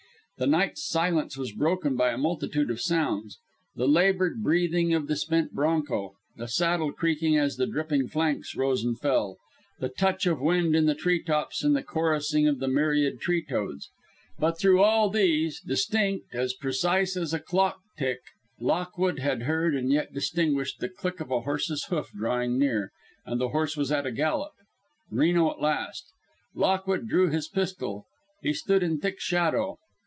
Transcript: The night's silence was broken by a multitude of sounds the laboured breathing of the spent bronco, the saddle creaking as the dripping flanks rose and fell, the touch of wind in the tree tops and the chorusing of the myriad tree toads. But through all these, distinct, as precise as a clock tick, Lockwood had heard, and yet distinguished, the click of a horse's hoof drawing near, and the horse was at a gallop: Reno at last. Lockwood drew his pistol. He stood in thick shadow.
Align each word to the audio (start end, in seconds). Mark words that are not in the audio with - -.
The 0.37 0.47
night's 0.47 0.83
silence 0.83 1.37
was 1.37 1.51
broken 1.51 1.95
by 1.95 2.09
a 2.09 2.17
multitude 2.17 2.71
of 2.71 2.81
sounds 2.81 3.37
the 3.75 3.87
laboured 3.87 4.41
breathing 4.41 4.91
of 4.91 5.05
the 5.07 5.15
spent 5.15 5.53
bronco, 5.53 6.13
the 6.35 6.47
saddle 6.47 6.91
creaking 6.91 7.37
as 7.37 7.57
the 7.57 7.67
dripping 7.67 8.07
flanks 8.07 8.55
rose 8.55 8.83
and 8.83 8.99
fell, 8.99 9.37
the 9.79 9.89
touch 9.89 10.25
of 10.25 10.41
wind 10.41 10.75
in 10.75 10.87
the 10.87 10.95
tree 10.95 11.21
tops 11.21 11.63
and 11.63 11.75
the 11.75 11.83
chorusing 11.83 12.47
of 12.47 12.57
the 12.57 12.67
myriad 12.67 13.19
tree 13.19 13.45
toads. 13.45 13.91
But 14.39 14.57
through 14.57 14.81
all 14.81 15.11
these, 15.11 15.59
distinct, 15.61 16.33
as 16.33 16.55
precise 16.55 17.15
as 17.15 17.35
a 17.35 17.39
clock 17.39 17.79
tick, 17.95 18.21
Lockwood 18.59 19.19
had 19.19 19.43
heard, 19.43 19.75
and 19.75 19.91
yet 19.91 20.11
distinguished, 20.11 20.79
the 20.79 20.89
click 20.89 21.19
of 21.19 21.29
a 21.29 21.41
horse's 21.41 21.83
hoof 21.91 22.09
drawing 22.17 22.57
near, 22.57 22.91
and 23.27 23.39
the 23.39 23.49
horse 23.49 23.77
was 23.77 23.91
at 23.91 24.07
a 24.07 24.11
gallop: 24.11 24.53
Reno 25.11 25.51
at 25.51 25.61
last. 25.61 26.05
Lockwood 26.55 27.07
drew 27.07 27.29
his 27.29 27.47
pistol. 27.47 28.07
He 28.41 28.53
stood 28.53 28.81
in 28.81 28.99
thick 28.99 29.19
shadow. 29.19 29.77